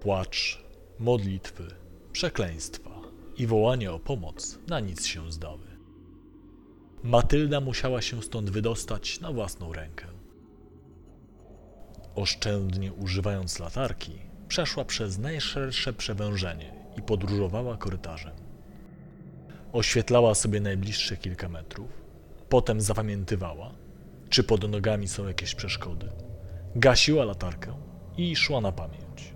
[0.00, 0.64] Płacz,
[0.98, 1.74] modlitwy,
[2.12, 3.00] przekleństwa
[3.36, 5.66] i wołanie o pomoc na nic się zdały.
[7.02, 10.15] Matylda musiała się stąd wydostać na własną rękę.
[12.16, 18.32] Oszczędnie używając latarki, przeszła przez najszersze przewężenie i podróżowała korytarzem.
[19.72, 21.90] Oświetlała sobie najbliższe kilka metrów,
[22.48, 23.74] potem zapamiętywała,
[24.28, 26.08] czy pod nogami są jakieś przeszkody.
[26.76, 27.74] Gasiła latarkę
[28.16, 29.34] i szła na pamięć.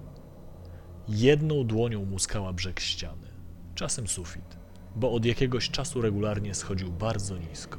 [1.08, 3.28] Jedną dłonią muskała brzeg ściany,
[3.74, 4.56] czasem sufit,
[4.96, 7.78] bo od jakiegoś czasu regularnie schodził bardzo nisko.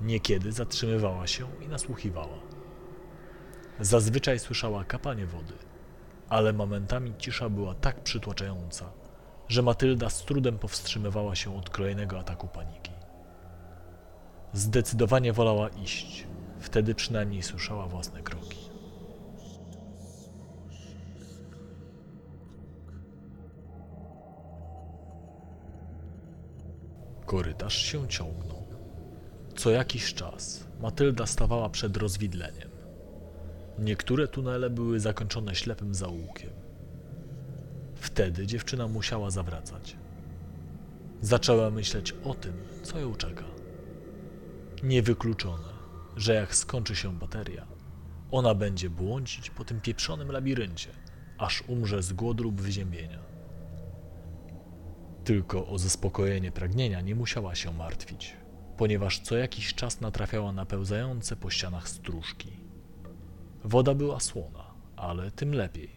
[0.00, 2.49] Niekiedy zatrzymywała się i nasłuchiwała.
[3.80, 5.54] Zazwyczaj słyszała kapanie wody,
[6.28, 8.92] ale momentami cisza była tak przytłaczająca,
[9.48, 12.90] że Matylda z trudem powstrzymywała się od kolejnego ataku paniki.
[14.52, 16.26] Zdecydowanie wolała iść,
[16.58, 18.58] wtedy przynajmniej słyszała własne kroki.
[27.26, 28.62] Korytarz się ciągnął.
[29.56, 32.69] Co jakiś czas Matylda stawała przed rozwidleniem.
[33.80, 36.50] Niektóre tunele były zakończone ślepym zaułkiem.
[37.94, 39.96] Wtedy dziewczyna musiała zawracać.
[41.20, 43.44] Zaczęła myśleć o tym, co ją czeka.
[44.82, 45.68] Niewykluczone,
[46.16, 47.66] że jak skończy się bateria,
[48.30, 50.90] ona będzie błądzić po tym pieprzonym labiryncie,
[51.38, 53.18] aż umrze z głodu lub wyziębienia.
[55.24, 58.36] Tylko o zaspokojenie pragnienia nie musiała się martwić,
[58.76, 62.69] ponieważ co jakiś czas natrafiała na pełzające po ścianach stróżki.
[63.64, 65.90] Woda była słona, ale tym lepiej.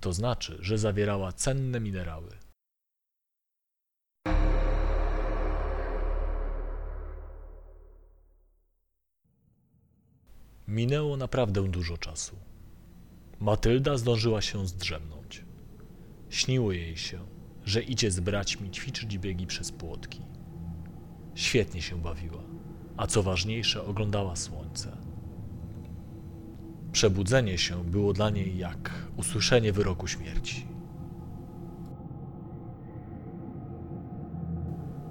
[0.00, 2.30] To znaczy, że zawierała cenne minerały.
[10.68, 12.36] Minęło naprawdę dużo czasu.
[13.40, 15.44] Matylda zdążyła się zdrzemnąć.
[16.30, 17.26] Śniło jej się,
[17.64, 20.22] że idzie z braćmi ćwiczyć biegi przez płotki.
[21.34, 22.42] Świetnie się bawiła,
[22.96, 25.07] a co ważniejsze, oglądała słońce.
[26.92, 30.66] Przebudzenie się było dla niej jak usłyszenie wyroku śmierci.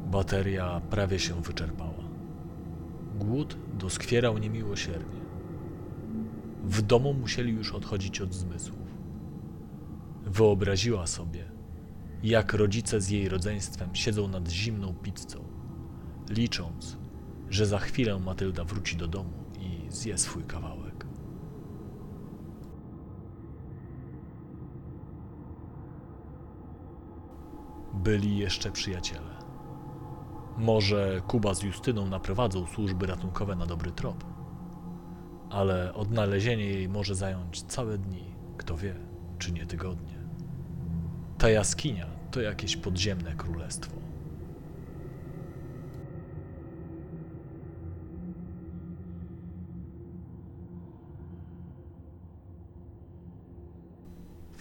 [0.05, 2.03] Bateria prawie się wyczerpała.
[3.15, 5.19] Głód doskwierał niemiłosiernie.
[6.63, 8.87] W domu musieli już odchodzić od zmysłów.
[10.25, 11.51] Wyobraziła sobie,
[12.23, 15.43] jak rodzice z jej rodzeństwem siedzą nad zimną pizzą,
[16.29, 16.97] licząc,
[17.49, 20.86] że za chwilę Matylda wróci do domu i zje swój kawałek.
[27.97, 29.37] Byli jeszcze przyjaciele.
[30.57, 34.23] Może Kuba z Justyną naprowadzą służby ratunkowe na dobry trop,
[35.49, 38.95] ale odnalezienie jej może zająć całe dni, kto wie,
[39.39, 40.17] czy nie tygodnie.
[41.37, 44.06] Ta jaskinia to jakieś podziemne królestwo.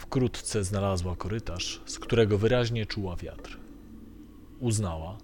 [0.07, 3.59] Wkrótce znalazła korytarz, z którego wyraźnie czuła wiatr.
[4.61, 5.19] Uznała,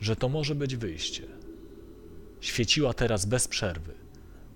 [0.00, 1.22] że to może być wyjście.
[2.40, 3.94] Świeciła teraz bez przerwy,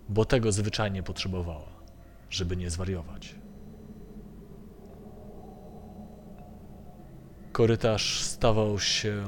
[0.09, 1.69] bo tego zwyczajnie potrzebowała,
[2.31, 3.35] żeby nie zwariować.
[7.53, 9.25] Korytarz stawał się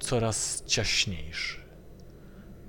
[0.00, 1.60] coraz ciaśniejszy.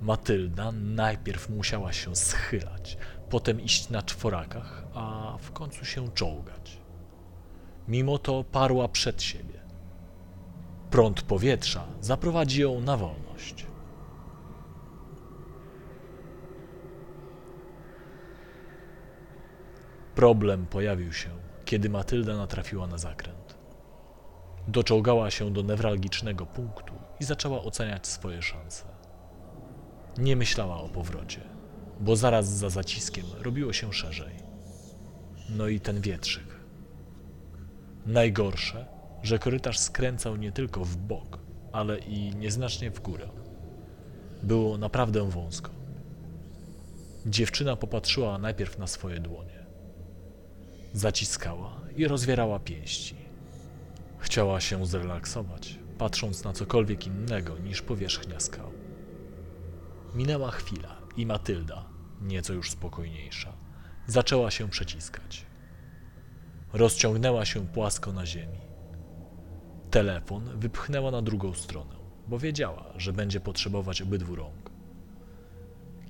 [0.02, 2.96] Matylda najpierw musiała się schylać,
[3.30, 6.83] potem iść na czworakach, a w końcu się czołgać.
[7.88, 9.60] Mimo to parła przed siebie.
[10.90, 13.66] Prąd powietrza zaprowadzi ją na wolność.
[20.14, 21.30] Problem pojawił się,
[21.64, 23.54] kiedy Matylda natrafiła na zakręt.
[24.68, 28.84] Doczołgała się do newralgicznego punktu i zaczęła oceniać swoje szanse.
[30.18, 31.40] Nie myślała o powrocie,
[32.00, 34.34] bo zaraz za zaciskiem robiło się szerzej.
[35.48, 36.53] No i ten wietrzyk.
[38.06, 38.86] Najgorsze,
[39.22, 41.38] że korytarz skręcał nie tylko w bok,
[41.72, 43.28] ale i nieznacznie w górę.
[44.42, 45.70] Było naprawdę wąsko.
[47.26, 49.66] Dziewczyna popatrzyła najpierw na swoje dłonie.
[50.92, 53.16] Zaciskała i rozwierała pięści.
[54.18, 58.70] Chciała się zrelaksować, patrząc na cokolwiek innego niż powierzchnia skał.
[60.14, 61.84] Minęła chwila i Matylda,
[62.22, 63.52] nieco już spokojniejsza,
[64.06, 65.46] zaczęła się przeciskać.
[66.74, 68.58] Rozciągnęła się płasko na ziemi.
[69.90, 71.94] Telefon wypchnęła na drugą stronę,
[72.28, 74.70] bo wiedziała, że będzie potrzebować obydwu rąk.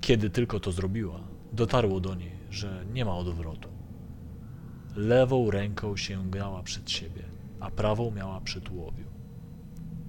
[0.00, 1.20] Kiedy tylko to zrobiła,
[1.52, 3.68] dotarło do niej, że nie ma odwrotu.
[4.96, 7.22] Lewą ręką sięgała przed siebie,
[7.60, 9.06] a prawą miała przy tułowiu.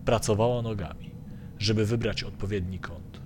[0.05, 1.11] Pracowała nogami,
[1.59, 3.21] żeby wybrać odpowiedni kąt.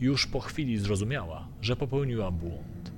[0.00, 2.93] Już po chwili zrozumiała, że popełniła błąd.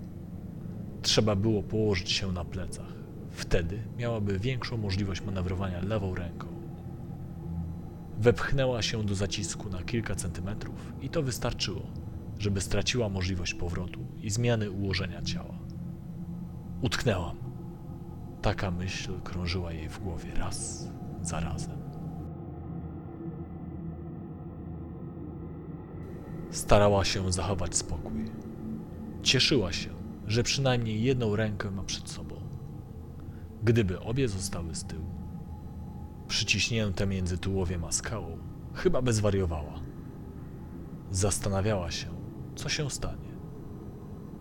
[1.06, 2.92] Trzeba było położyć się na plecach.
[3.30, 6.46] Wtedy miałaby większą możliwość manewrowania lewą ręką.
[8.18, 11.82] Wepchnęła się do zacisku na kilka centymetrów i to wystarczyło,
[12.38, 15.58] żeby straciła możliwość powrotu i zmiany ułożenia ciała.
[16.82, 17.36] Utknęłam.
[18.42, 20.88] Taka myśl krążyła jej w głowie raz
[21.22, 21.78] za razem.
[26.50, 28.24] Starała się zachować spokój.
[29.22, 29.95] Cieszyła się,
[30.26, 32.36] że przynajmniej jedną rękę ma przed sobą.
[33.62, 35.10] Gdyby obie zostały z tyłu,
[36.28, 38.38] przyciśnięte między tułowiem a skałą,
[38.74, 39.80] chyba by zwariowała.
[41.10, 42.06] Zastanawiała się,
[42.56, 43.36] co się stanie.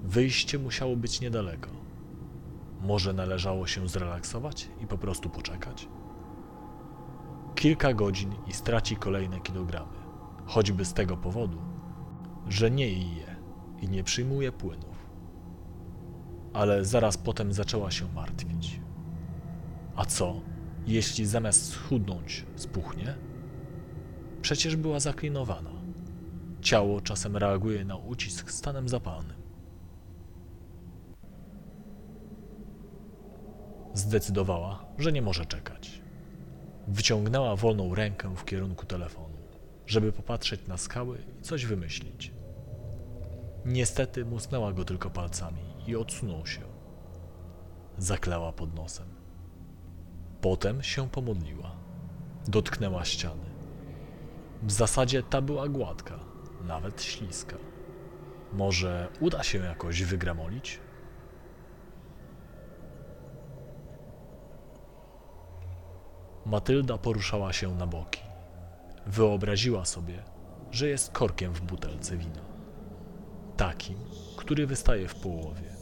[0.04, 1.70] Wyjście musiało być niedaleko.
[2.82, 5.88] Może należało się zrelaksować i po prostu poczekać?
[7.56, 9.98] Kilka godzin i straci kolejne kilogramy,
[10.46, 11.58] choćby z tego powodu,
[12.48, 13.36] że nie je
[13.82, 14.95] i nie przyjmuje płynów.
[16.56, 18.80] Ale zaraz potem zaczęła się martwić.
[19.96, 20.42] A co,
[20.88, 23.16] jeśli zamiast schudnąć spuchnie?
[24.42, 25.72] Przecież była zaklinowana.
[26.62, 29.38] Ciało czasem reaguje na ucisk stanem zapalnym.
[33.94, 36.02] Zdecydowała, że nie może czekać.
[36.88, 39.38] Wyciągnęła wolną rękę w kierunku telefonu,
[39.88, 42.32] żeby popatrzeć na skały i coś wymyślić.
[43.66, 46.62] Niestety musnęła go tylko palcami i odsunął się.
[47.98, 49.08] Zaklęła pod nosem.
[50.42, 51.72] Potem się pomodliła.
[52.48, 53.46] Dotknęła ściany.
[54.64, 56.20] W zasadzie ta była gładka,
[56.64, 57.56] nawet śliska.
[58.54, 60.80] Może uda się jakoś wygramolić?
[66.46, 68.22] Matylda poruszała się na boki.
[69.06, 70.24] Wyobraziła sobie,
[70.72, 72.42] że jest korkiem w butelce wina.
[73.58, 73.98] Takim,
[74.38, 75.75] który wystaje w połowie.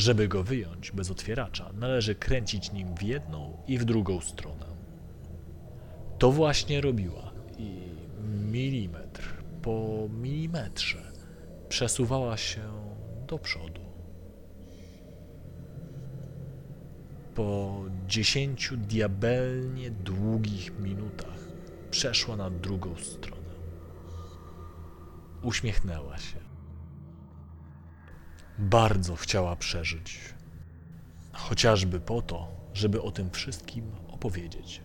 [0.00, 4.66] Żeby go wyjąć bez otwieracza, należy kręcić nim w jedną i w drugą stronę.
[6.18, 7.80] To właśnie robiła i
[8.50, 11.12] milimetr po milimetrze
[11.68, 12.62] przesuwała się
[13.26, 13.80] do przodu.
[17.34, 21.38] Po dziesięciu diabelnie długich minutach
[21.90, 23.54] przeszła na drugą stronę.
[25.42, 26.49] Uśmiechnęła się.
[28.60, 30.20] Bardzo chciała przeżyć.
[31.32, 34.82] Chociażby po to, żeby o tym wszystkim opowiedzieć.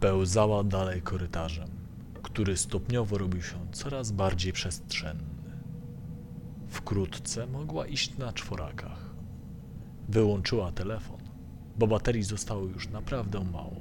[0.00, 1.68] Pełzała dalej korytarzem,
[2.22, 5.24] który stopniowo robił się coraz bardziej przestrzenny.
[6.68, 9.14] Wkrótce mogła iść na czworakach.
[10.08, 11.21] Wyłączyła telefon,
[11.78, 13.80] bo baterii zostało już naprawdę mało.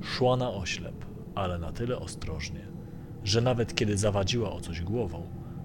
[0.00, 1.04] Szła na oślep,
[1.34, 2.66] ale na tyle ostrożnie,
[3.24, 5.22] że nawet kiedy zawadziła o coś głową,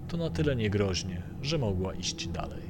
[0.08, 2.66] to na tyle niegroźnie, że mogła iść dalej.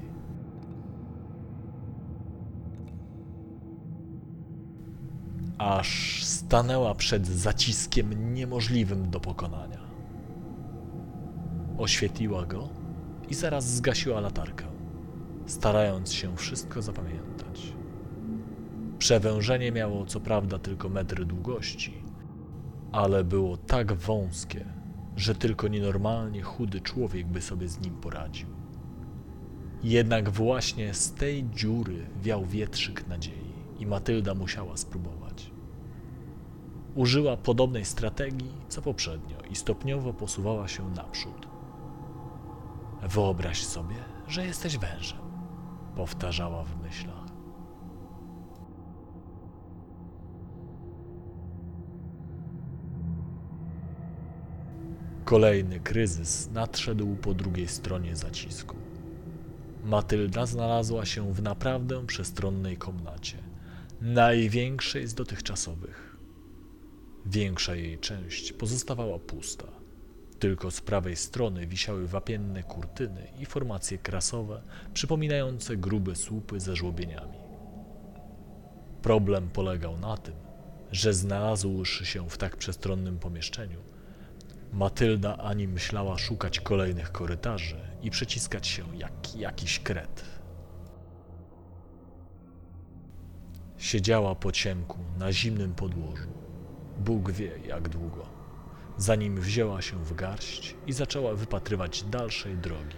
[5.59, 9.81] Aż stanęła przed zaciskiem niemożliwym do pokonania.
[11.79, 12.69] Oświetliła go
[13.29, 14.65] i zaraz zgasiła latarkę,
[15.47, 17.76] starając się wszystko zapamiętać.
[19.07, 22.03] Przewężenie miało co prawda tylko metr długości,
[22.93, 24.65] ale było tak wąskie,
[25.17, 28.49] że tylko nienormalnie chudy człowiek by sobie z nim poradził.
[29.83, 35.51] Jednak właśnie z tej dziury wiał wietrzyk nadziei i Matylda musiała spróbować.
[36.95, 41.49] Użyła podobnej strategii co poprzednio i stopniowo posuwała się naprzód.
[43.03, 43.97] Wyobraź sobie,
[44.29, 45.21] że jesteś wężem,
[45.97, 47.26] powtarzała w myślach.
[55.27, 58.77] Kolejny kryzys nadszedł po drugiej stronie zacisku.
[59.85, 63.39] Matylda znalazła się w naprawdę przestronnej komnacie,
[64.01, 66.17] największej z dotychczasowych.
[67.25, 69.67] Większa jej część pozostawała pusta.
[70.39, 74.63] Tylko z prawej strony wisiały wapienne kurtyny i formacje krasowe,
[74.95, 77.39] przypominające grube słupy ze żłobieniami.
[79.03, 80.35] Problem polegał na tym,
[80.93, 83.96] że znalazłszy się w tak przestronnym pomieszczeniu,
[84.73, 90.25] Matylda ani myślała szukać kolejnych korytarzy i przeciskać się jak jakiś kret.
[93.79, 96.29] Siedziała po ciemku na zimnym podłożu.
[96.99, 98.27] Bóg wie jak długo,
[98.97, 102.97] zanim wzięła się w garść i zaczęła wypatrywać dalszej drogi.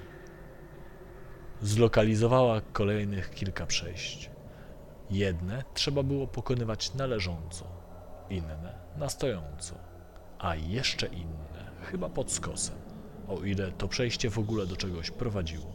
[1.62, 4.31] Zlokalizowała kolejnych kilka przejść.
[5.11, 7.64] Jedne trzeba było pokonywać na leżąco,
[8.31, 9.75] inne na stojąco,
[10.39, 11.47] a jeszcze inne
[11.91, 12.74] chyba pod skosem,
[13.28, 15.72] o ile to przejście w ogóle do czegoś prowadziło.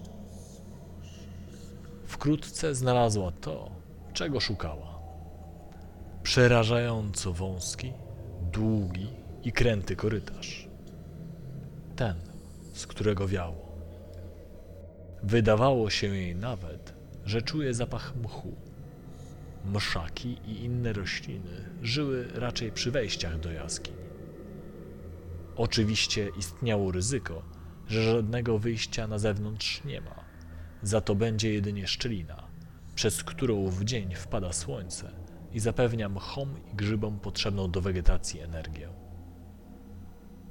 [2.06, 3.72] Wkrótce znalazła to,
[4.14, 5.00] czego szukała.
[6.24, 7.94] Przerażająco wąski,
[8.52, 9.08] długi
[9.44, 10.68] i kręty korytarz.
[11.96, 12.16] Ten,
[12.74, 13.74] z którego wiało.
[15.24, 16.94] Wydawało się jej nawet,
[17.26, 18.56] że czuje zapach mchu.
[19.66, 24.03] Mszaki i inne rośliny żyły raczej przy wejściach do jaskiń.
[25.56, 27.42] Oczywiście istniało ryzyko,
[27.88, 30.24] że żadnego wyjścia na zewnątrz nie ma.
[30.84, 32.44] Za to będzie jedynie szczelina,
[32.96, 35.12] przez którą w dzień wpada słońce
[35.54, 38.90] i zapewnia mchom i grzybom potrzebną do wegetacji energię.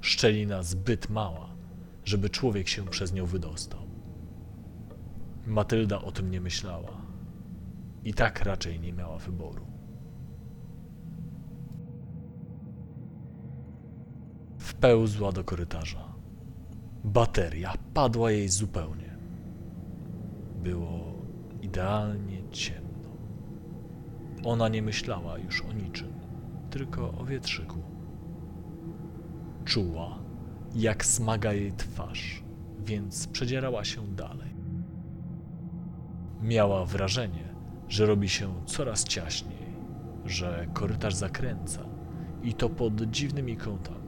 [0.01, 1.49] Szczelina zbyt mała,
[2.05, 3.87] żeby człowiek się przez nią wydostał.
[5.47, 7.01] Matylda o tym nie myślała.
[8.03, 9.72] I tak raczej nie miała wyboru.
[14.83, 16.13] Wpełzła do korytarza.
[17.03, 19.17] Bateria padła jej zupełnie.
[20.63, 21.13] Było
[21.61, 23.09] idealnie ciemno.
[24.45, 26.13] Ona nie myślała już o niczym,
[26.69, 27.79] tylko o wietrzyku.
[29.65, 30.19] Czuła,
[30.75, 32.43] jak smaga jej twarz,
[32.79, 34.55] więc przedzierała się dalej.
[36.41, 37.55] Miała wrażenie,
[37.87, 39.75] że robi się coraz ciaśniej,
[40.25, 41.81] że korytarz zakręca
[42.41, 44.02] i to pod dziwnymi kątami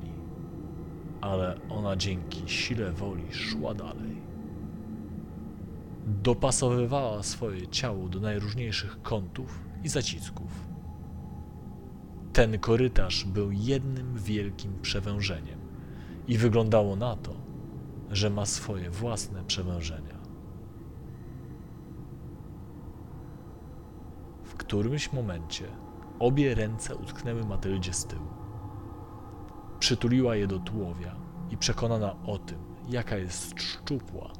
[1.25, 4.21] ale ona dzięki sile woli szła dalej.
[6.07, 10.67] Dopasowywała swoje ciało do najróżniejszych kątów i zacisków.
[12.33, 15.59] Ten korytarz był jednym wielkim przewężeniem
[16.27, 17.33] i wyglądało na to,
[18.11, 20.15] że ma swoje własne przewężenia.
[24.43, 25.65] W którymś momencie
[26.19, 28.44] obie ręce utknęły Matyldzie z tyłu.
[29.85, 31.15] Przytuliła je do tułowia
[31.49, 32.57] i przekonana o tym,
[32.89, 34.33] jaka jest szczupła,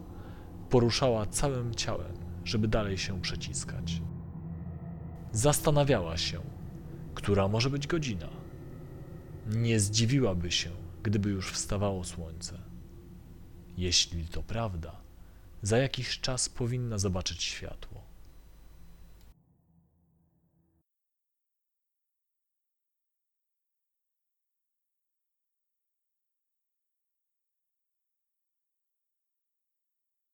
[0.70, 4.02] poruszała całym ciałem, żeby dalej się przeciskać.
[5.32, 6.42] Zastanawiała się,
[7.14, 8.30] która może być godzina.
[9.48, 10.70] Nie zdziwiłaby się,
[11.04, 12.58] gdyby już wstawało słońce.
[13.78, 15.02] Jeśli to prawda,
[15.62, 18.05] za jakiś czas powinna zobaczyć światło.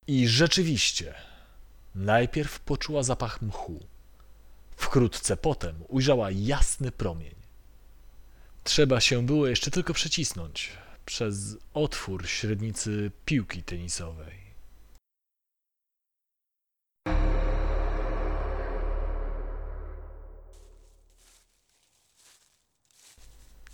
[0.08, 1.14] I rzeczywiście,
[1.95, 3.80] najpierw poczuła zapach mchu.
[4.76, 7.36] Wkrótce potem ujrzała jasny promień.
[8.64, 10.70] Trzeba się było jeszcze tylko przecisnąć
[11.06, 14.41] przez otwór średnicy piłki tenisowej.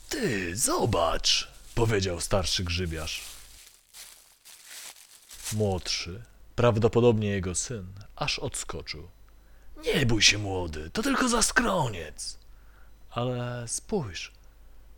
[0.09, 3.36] Ty, zobacz, powiedział starszy grzybiarz.
[5.53, 6.23] Młodszy,
[6.55, 9.07] prawdopodobnie jego syn, aż odskoczył.
[9.83, 12.39] Nie bój się, młody, to tylko zaskroniec.
[13.09, 14.31] Ale spójrz.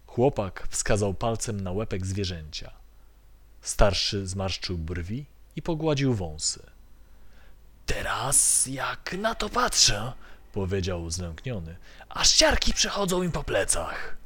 [0.07, 2.71] Chłopak wskazał palcem na łepek zwierzęcia.
[3.61, 5.25] Starszy zmarszczył brwi
[5.55, 6.63] i pogładził wąsy.
[7.85, 10.13] Teraz, jak na to patrzę,
[10.53, 11.77] powiedział znękniony,
[12.09, 14.18] aż ciarki przechodzą im po plecach.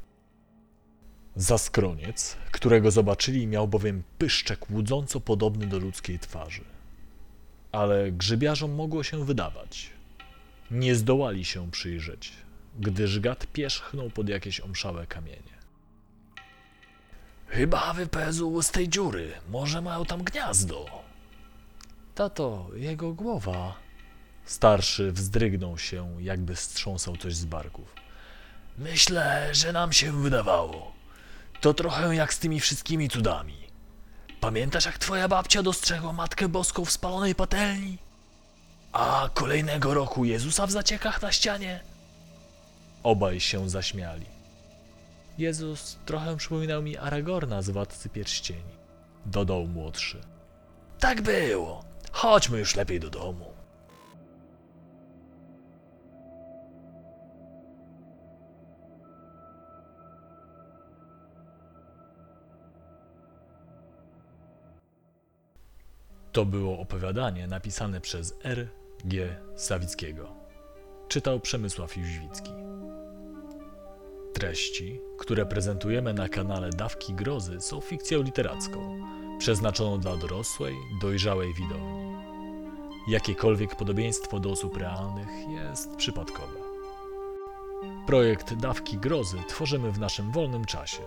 [1.35, 6.63] Zaskroniec, którego zobaczyli, miał bowiem pyszczek łudząco podobny do ludzkiej twarzy.
[7.71, 9.89] Ale grzybiarzom mogło się wydawać.
[10.71, 12.33] Nie zdołali się przyjrzeć,
[12.79, 15.53] gdyż gad pierzchnął pod jakieś omszałe kamienie.
[17.47, 19.31] Chyba wypezł z tej dziury.
[19.49, 20.85] Może mają tam gniazdo.
[22.15, 23.75] Tato, jego głowa.
[24.45, 27.93] Starszy wzdrygnął się, jakby strząsał coś z barków.
[28.77, 30.92] Myślę, że nam się wydawało.
[31.63, 33.57] To trochę jak z tymi wszystkimi cudami.
[34.39, 37.97] Pamiętasz, jak twoja babcia dostrzegła Matkę Boską w spalonej patelni?
[38.91, 41.83] A kolejnego roku Jezusa w zaciekach na ścianie?
[43.03, 44.25] Obaj się zaśmiali.
[45.37, 48.73] Jezus trochę przypominał mi Aragorna z Władcy Pierścieni,
[49.25, 50.21] dodał młodszy.
[50.99, 51.83] Tak było.
[52.11, 53.52] Chodźmy już lepiej do domu.
[66.33, 68.67] To było opowiadanie napisane przez R.
[69.05, 69.37] G.
[69.55, 70.35] Sawickiego.
[71.07, 72.51] Czytał Przemysław Jóźwicki.
[74.33, 78.99] Treści, które prezentujemy na kanale Dawki Grozy są fikcją literacką,
[79.39, 82.13] przeznaczoną dla dorosłej, dojrzałej widowni.
[83.07, 86.59] Jakiekolwiek podobieństwo do osób realnych jest przypadkowe.
[88.07, 91.01] Projekt Dawki Grozy tworzymy w naszym wolnym czasie.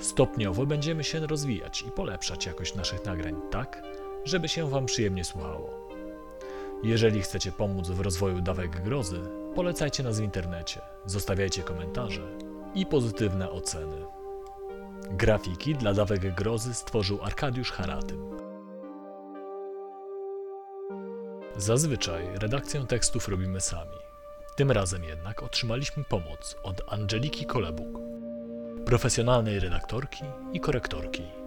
[0.00, 3.82] Stopniowo będziemy się rozwijać i polepszać jakość naszych nagrań tak,
[4.24, 5.88] żeby się Wam przyjemnie słuchało.
[6.82, 9.20] Jeżeli chcecie pomóc w rozwoju Dawek Grozy,
[9.54, 12.22] polecajcie nas w internecie, zostawiajcie komentarze
[12.74, 14.04] i pozytywne oceny.
[15.10, 18.30] Grafiki dla Dawek Grozy stworzył Arkadiusz Haratym.
[21.56, 23.96] Zazwyczaj redakcję tekstów robimy sami.
[24.56, 27.98] Tym razem jednak otrzymaliśmy pomoc od Angeliki Kolebuk,
[28.86, 31.37] profesjonalnej redaktorki i korektorki.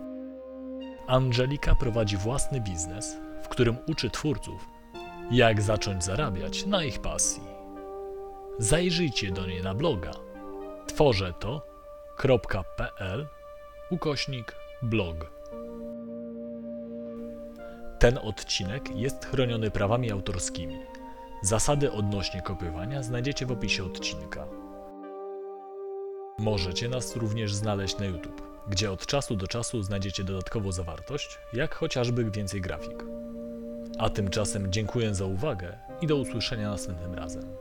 [1.12, 4.68] Angelika prowadzi własny biznes, w którym uczy twórców,
[5.32, 7.44] jak zacząć zarabiać na ich pasji.
[8.60, 10.12] Zajrzyjcie do niej na bloga
[10.88, 13.28] tworzę to.pl
[13.90, 15.32] ukośnik blog.
[18.00, 20.80] Ten odcinek jest chroniony prawami autorskimi.
[21.42, 24.48] Zasady odnośnie kopiowania znajdziecie w opisie odcinka.
[26.40, 31.76] Możecie nas również znaleźć na YouTube, gdzie od czasu do czasu znajdziecie dodatkową zawartość, jak
[31.76, 33.04] chociażby więcej grafik.
[34.00, 37.61] A tymczasem dziękuję za uwagę i do usłyszenia następnym razem.